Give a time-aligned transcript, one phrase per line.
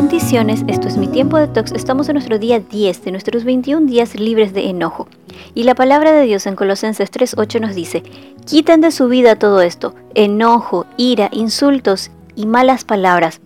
[0.00, 1.72] Bendiciones, esto es mi tiempo de tox.
[1.72, 5.08] Estamos en nuestro día 10 de nuestros 21 días libres de enojo.
[5.56, 8.04] Y la palabra de Dios en Colosenses 3:8 nos dice:
[8.46, 13.40] Quiten de su vida todo esto: enojo, ira, insultos y malas palabras.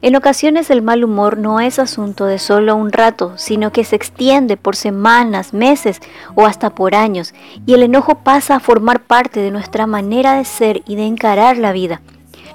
[0.00, 3.96] En ocasiones el mal humor no es asunto de solo un rato, sino que se
[3.96, 5.98] extiende por semanas, meses
[6.36, 7.34] o hasta por años,
[7.66, 11.56] y el enojo pasa a formar parte de nuestra manera de ser y de encarar
[11.56, 12.00] la vida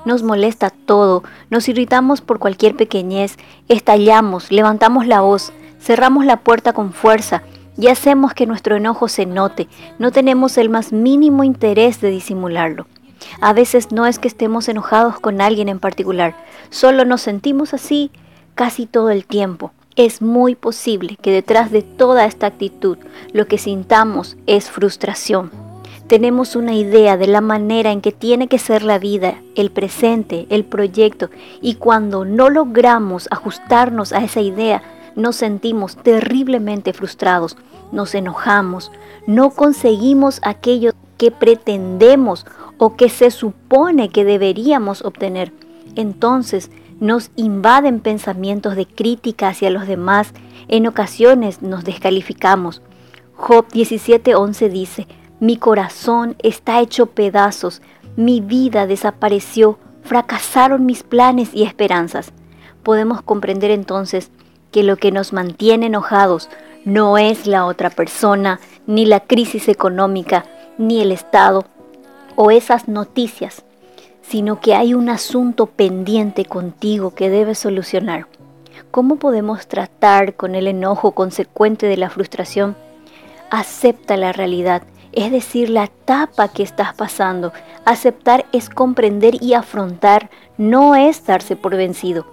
[0.05, 6.73] nos molesta todo, nos irritamos por cualquier pequeñez, estallamos, levantamos la voz, cerramos la puerta
[6.73, 7.43] con fuerza
[7.77, 9.67] y hacemos que nuestro enojo se note,
[9.99, 12.87] no tenemos el más mínimo interés de disimularlo.
[13.39, 16.35] A veces no es que estemos enojados con alguien en particular,
[16.69, 18.11] solo nos sentimos así
[18.55, 19.71] casi todo el tiempo.
[19.95, 22.97] Es muy posible que detrás de toda esta actitud
[23.31, 25.62] lo que sintamos es frustración
[26.07, 30.45] tenemos una idea de la manera en que tiene que ser la vida, el presente,
[30.49, 31.29] el proyecto,
[31.61, 34.83] y cuando no logramos ajustarnos a esa idea,
[35.15, 37.57] nos sentimos terriblemente frustrados,
[37.91, 38.91] nos enojamos,
[39.27, 42.45] no conseguimos aquello que pretendemos
[42.77, 45.53] o que se supone que deberíamos obtener.
[45.95, 50.33] Entonces nos invaden pensamientos de crítica hacia los demás,
[50.67, 52.81] en ocasiones nos descalificamos.
[53.35, 55.07] Job 17:11 dice,
[55.43, 57.81] mi corazón está hecho pedazos,
[58.15, 62.31] mi vida desapareció, fracasaron mis planes y esperanzas.
[62.81, 64.31] Podemos comprender entonces
[64.71, 66.47] que lo que nos mantiene enojados
[66.85, 70.45] no es la otra persona, ni la crisis económica,
[70.77, 71.65] ni el Estado
[72.37, 73.65] o esas noticias,
[74.21, 78.27] sino que hay un asunto pendiente contigo que debes solucionar.
[78.91, 82.77] ¿Cómo podemos tratar con el enojo consecuente de la frustración?
[83.49, 84.83] Acepta la realidad
[85.15, 87.53] es decir, la etapa que estás pasando.
[87.85, 92.25] Aceptar es comprender y afrontar, no es darse por vencido.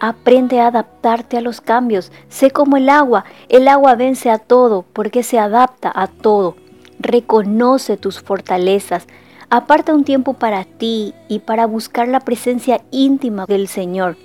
[0.00, 2.12] Aprende a adaptarte a los cambios.
[2.28, 3.24] Sé como el agua.
[3.48, 6.56] El agua vence a todo porque se adapta a todo.
[6.98, 9.06] Reconoce tus fortalezas.
[9.48, 14.16] Aparta un tiempo para ti y para buscar la presencia íntima del Señor.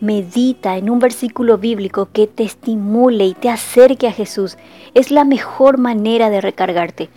[0.00, 4.56] Medita en un versículo bíblico que te estimule y te acerque a Jesús.
[4.94, 7.08] Es la mejor manera de recargarte.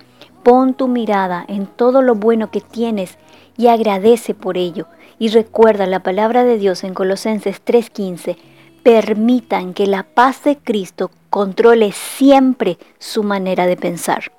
[0.43, 3.17] Pon tu mirada en todo lo bueno que tienes
[3.57, 4.87] y agradece por ello.
[5.19, 8.37] Y recuerda la palabra de Dios en Colosenses 3:15.
[8.81, 14.31] Permitan que la paz de Cristo controle siempre su manera de pensar.